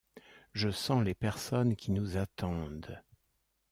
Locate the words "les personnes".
1.03-1.75